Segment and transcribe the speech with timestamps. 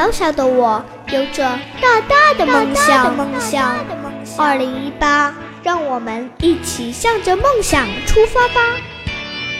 [0.00, 1.42] 小小的我有着
[1.78, 3.14] 大大的梦想。
[3.14, 3.76] 梦想，
[4.38, 8.78] 二零一八，让我们一起向着梦想出发吧！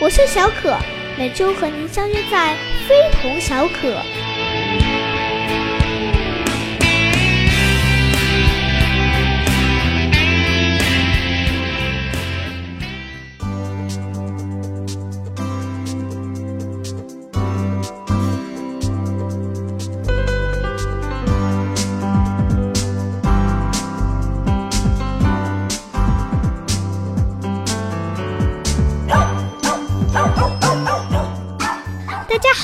[0.00, 0.74] 我是小可，
[1.18, 2.56] 每周和您相约在
[2.88, 3.92] 非同小可。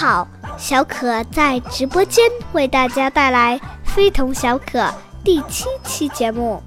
[0.07, 4.79] 好，小可在直播间为大家带来《非同小可》
[5.25, 6.63] 第七期节目，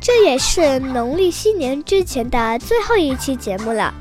[0.00, 3.92] 这也是农历新年之前的最后一期节目了。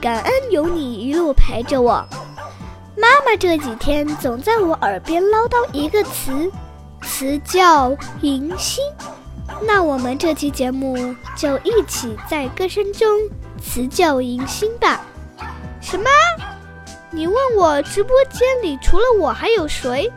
[0.00, 2.06] 感恩有你一路陪着我。
[2.96, 6.48] 妈妈这几天总在我耳边唠叨一个词，
[7.02, 8.84] 词叫迎新。
[9.60, 10.96] 那我们这期节目
[11.36, 13.08] 就一起在歌声中
[13.60, 15.00] 辞旧迎新吧。
[15.80, 16.04] 什么？
[17.16, 20.12] 你问我直播间里除了我还有谁？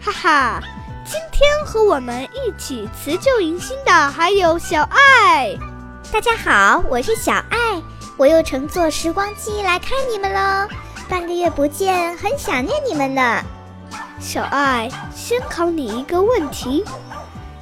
[0.00, 0.60] 哈哈，
[1.04, 5.56] 今天和我们一起辞旧迎新的还有小爱。
[6.10, 7.80] 大家好，我是小爱，
[8.16, 10.66] 我又乘坐时光机来看你们喽。
[11.08, 13.40] 半个月不见，很想念你们呢。
[14.18, 16.84] 小爱，先考你一个问题：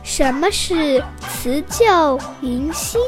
[0.02, 2.98] 什么是辞旧迎新？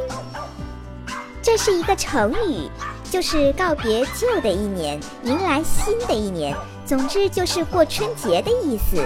[1.40, 2.68] 这是一个成语。
[3.10, 6.56] 就是告别旧的一年，迎来新的一年。
[6.86, 9.04] 总之就是过春节的意思。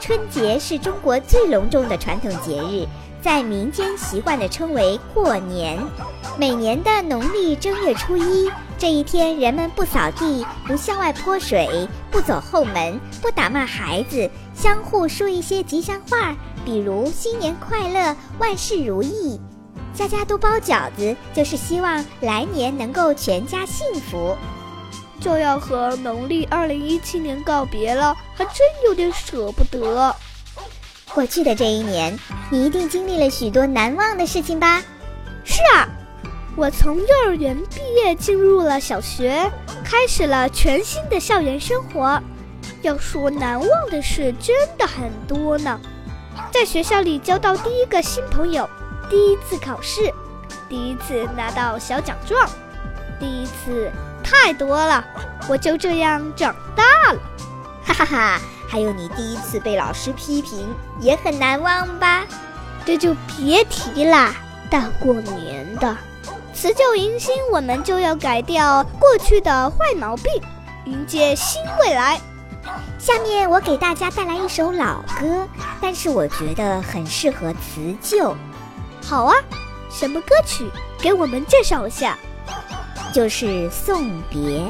[0.00, 2.86] 春节是中国最隆重的传统节日，
[3.20, 5.78] 在民间习惯地称为过年。
[6.38, 19.40] 每年的农历正月初一这一天，人们不扫地，不向外泼水，不走后门，不打骂孩子，相互说一些吉祥话，比如“新年快乐，万事如意”。
[19.94, 24.36] 家家都包饺子，就是希望来年能够全家幸福。
[25.20, 28.56] 就要和农历二零一七年告别了，还真
[28.86, 30.14] 有点舍不得。
[31.12, 32.18] 过去的这一年，
[32.50, 34.80] 你一定经历了许多难忘的事情吧？
[35.44, 35.86] 是啊，
[36.56, 39.50] 我从幼儿园毕业，进入了小学，
[39.84, 42.18] 开始了全新的校园生活。
[42.82, 45.78] 要说难忘的事，真的很多呢。
[46.50, 48.66] 在学校里交到第一个新朋友。
[49.10, 50.10] 第一次考试，
[50.68, 52.48] 第一次拿到小奖状，
[53.18, 53.90] 第一次
[54.22, 55.04] 太多了，
[55.48, 57.18] 我就这样长大了，
[57.84, 58.40] 哈哈哈！
[58.68, 62.24] 还有你第一次被老师批评，也很难忘吧？
[62.86, 64.32] 这就别提啦。
[64.70, 65.96] 大过年的，
[66.54, 70.26] 辞旧迎新，我们就要改掉过去的坏毛病，
[70.84, 72.20] 迎接新未来。
[72.96, 75.48] 下面我给大家带来一首老歌，
[75.80, 78.36] 但是我觉得很适合辞旧。
[79.02, 79.34] 好啊，
[79.90, 80.68] 什么歌曲？
[81.00, 82.18] 给我们介绍一下。
[83.12, 84.62] 就是送别。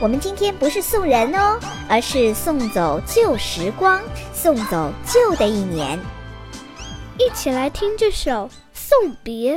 [0.00, 4.00] 我们今天不是送人哦，而是送走旧时光，
[4.32, 5.98] 送走旧的一年。
[7.18, 9.56] 一起来听这首《送别》。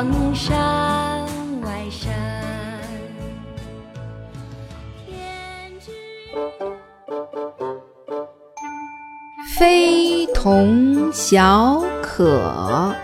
[0.00, 1.26] 黄山
[1.60, 2.10] 外山。
[5.06, 5.92] 天之
[9.58, 12.94] 非同小可，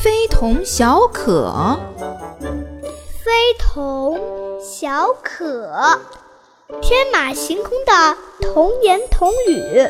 [0.00, 1.76] 非同小可，
[3.24, 4.16] 非同
[4.60, 5.98] 小可，
[6.80, 9.88] 天马行空的童言童语。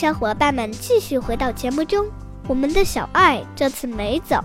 [0.00, 2.06] 小伙伴们继续回到节目中。
[2.48, 4.42] 我们的小爱这次没走，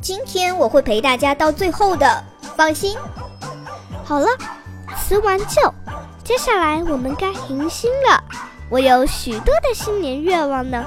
[0.00, 2.24] 今天我会陪大家到最后的，
[2.56, 2.98] 放心。
[4.02, 4.26] 好了，
[4.98, 5.72] 辞完旧，
[6.24, 8.24] 接下来我们该迎新了。
[8.68, 10.84] 我有许多的新年愿望呢，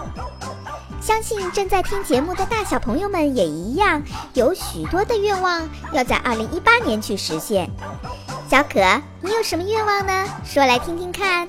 [1.00, 4.04] 相信正在听节目的大小朋友们也一样，
[4.34, 7.70] 有许多的愿望要在二零一八年去实现。
[8.50, 8.82] 小可，
[9.22, 10.28] 你有什么愿望呢？
[10.44, 11.48] 说来听听看。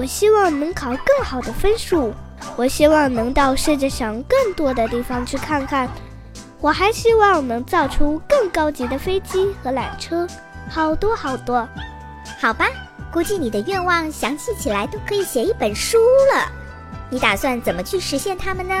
[0.00, 2.14] 我希望能考更好的分数，
[2.56, 5.86] 我希望能到世界上更多的地方去看看，
[6.58, 10.26] 我还希望能造出更高级的飞机和缆车，
[10.70, 11.68] 好多好多。
[12.40, 12.66] 好吧，
[13.12, 15.98] 估计你的愿望详细起来都可以写一本书
[16.34, 16.50] 了。
[17.10, 18.74] 你打算怎么去实现它们呢？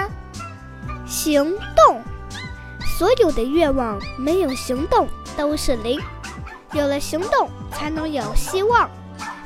[1.04, 2.02] 行动，
[2.96, 5.06] 所有的愿望没有行动
[5.36, 6.00] 都是零，
[6.72, 8.88] 有了行动才能有希望。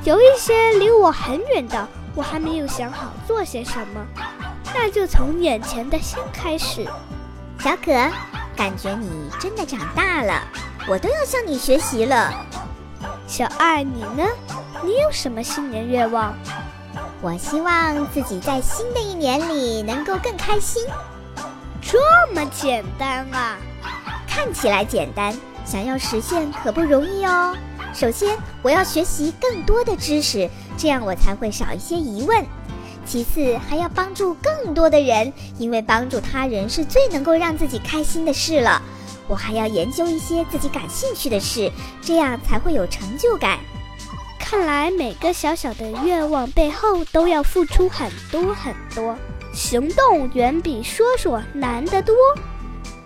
[0.05, 4.07] 有一些离我很远的，我还没有想好做些什么，
[4.75, 6.87] 那就从眼前的先开始。
[7.59, 7.91] 小可，
[8.55, 10.43] 感觉你真的长大了，
[10.87, 12.35] 我都要向你学习了。
[13.27, 14.29] 小二，你呢？
[14.83, 16.35] 你有什么新年愿望？
[17.23, 20.85] 我希望自己在新的一年里能够更开心。
[21.81, 21.99] 这
[22.35, 23.57] 么简单啊？
[24.29, 25.35] 看起来简单，
[25.65, 27.57] 想要实现可不容易哦。
[27.95, 32.45] 首先，我要学习更多的知识，这样我才会少一些疑问。
[33.07, 38.83] 其次，还要帮助更多的人，因为帮助他人是最能够让自己开心的事了。
[39.29, 41.71] 我还要研究一些自己感兴趣的事，
[42.03, 43.61] 这样才会有成就感。
[44.41, 49.17] 看来每个小小的愿望背后都要付出很多很多，
[49.53, 52.15] 行动远比说说难得多。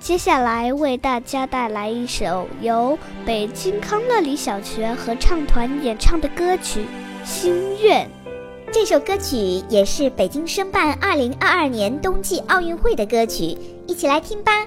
[0.08, 6.86] 接下来为大家带来一首由北京康乐里小学合唱团演唱的歌曲
[7.28, 8.08] 《心愿》。
[8.72, 9.36] 这首歌曲
[9.68, 13.54] 也是北京申办2022年冬季奥运会的歌曲，
[13.86, 14.66] 一起来听吧。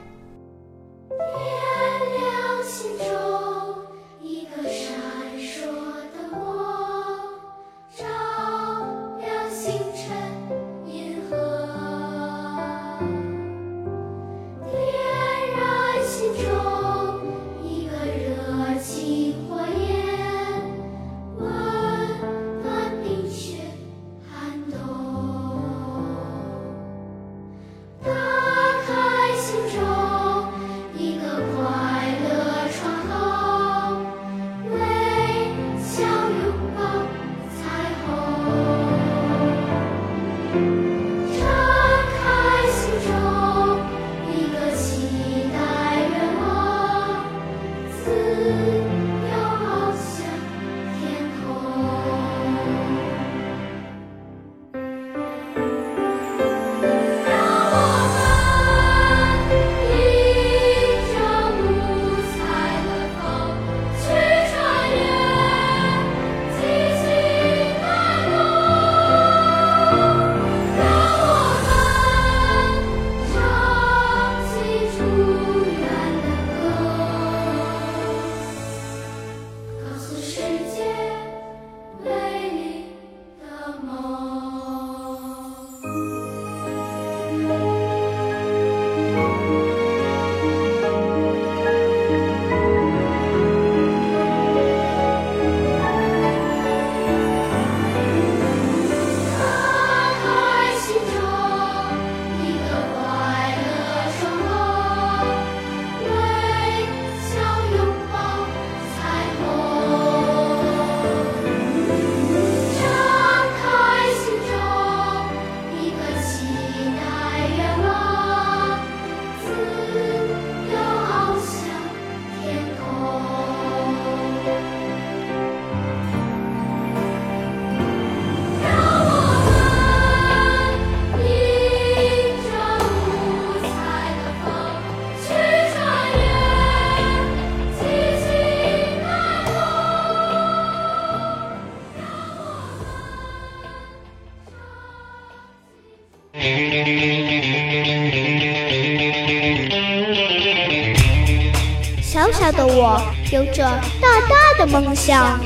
[152.12, 153.02] 小小的我
[153.32, 153.64] 有着
[154.02, 155.40] 大大的梦想。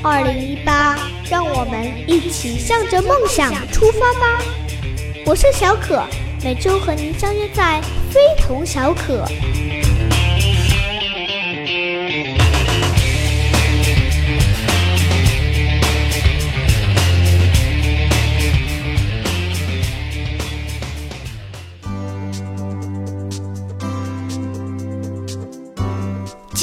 [0.00, 0.96] 二零一八，
[1.28, 4.44] 让我们一起向着梦想出发吧！
[5.26, 6.00] 我是小可，
[6.44, 7.80] 每周和您相约在
[8.12, 9.24] 非同小可。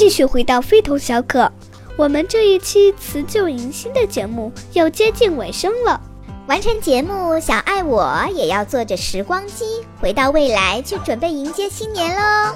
[0.00, 1.52] 继续回到非同小可，
[1.94, 6.00] 我们这一期辞旧迎新的节目要接近尾声了。
[6.48, 12.54] 完成节目，小爱我也要坐着时光机回到未来，去准备迎接新年喽。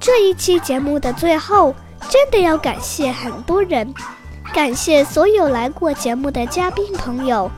[0.00, 1.74] 这一期节目的最后，
[2.08, 3.92] 真的要感谢很多人，
[4.54, 7.50] 感谢所有来过节目的嘉宾朋友，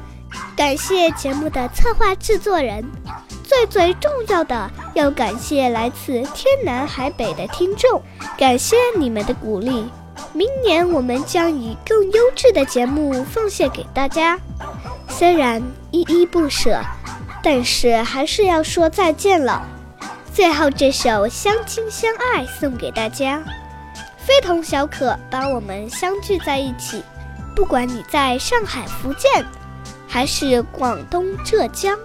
[0.56, 2.84] 感谢节目的策划制作人，
[3.56, 8.02] 最最重要的要感谢来自天南海北的听众，
[8.36, 9.88] 感谢你们的鼓励。
[10.34, 14.38] 明年我们将以更优质的节目奉献给大家。
[15.08, 16.82] 虽然依依不舍，
[17.42, 19.66] 但是还是要说再见了。
[20.34, 23.42] 最后这首《相亲相爱》送给大家，
[24.18, 27.02] 非同小可把我们相聚在一起。
[27.54, 29.46] 不管你在上海、福建，
[30.06, 31.98] 还是广东、浙江，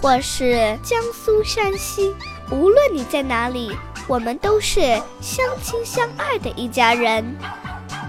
[0.00, 2.14] 或是江苏、山西，
[2.50, 3.76] 无论你在哪里，
[4.06, 4.80] 我们都是
[5.20, 7.36] 相亲相爱的一家人。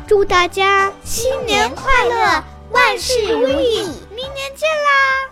[0.07, 3.83] 祝大家新年快乐，万事如意！
[4.09, 5.28] 明年见啦！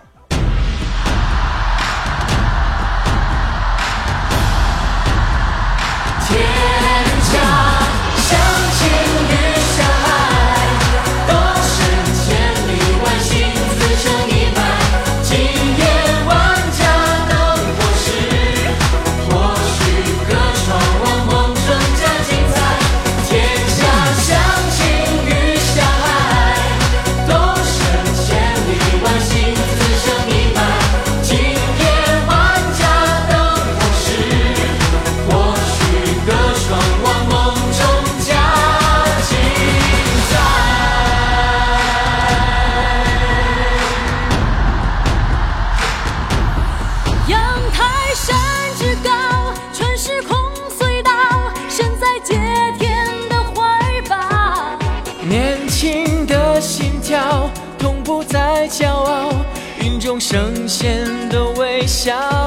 [60.30, 62.37] 圣贤的微笑。